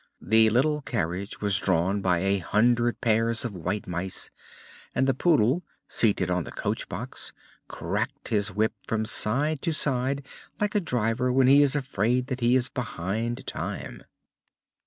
The 0.19 0.49
little 0.49 0.81
carriage 0.81 1.41
was 1.41 1.59
drawn 1.59 2.01
by 2.01 2.21
a 2.21 2.39
hundred 2.39 3.01
pairs 3.01 3.45
of 3.45 3.53
white 3.53 3.85
mice, 3.85 4.31
and 4.95 5.05
the 5.05 5.13
Poodle, 5.13 5.61
seated 5.87 6.31
on 6.31 6.43
the 6.43 6.51
coach 6.51 6.89
box, 6.89 7.33
cracked 7.67 8.29
his 8.29 8.49
whip 8.51 8.73
from 8.87 9.05
side 9.05 9.61
to 9.61 9.71
side 9.71 10.25
like 10.59 10.73
a 10.73 10.81
driver 10.81 11.31
when 11.31 11.45
he 11.45 11.61
is 11.61 11.75
afraid 11.75 12.25
that 12.29 12.39
he 12.39 12.55
is 12.55 12.67
behind 12.67 13.45
time. 13.45 14.01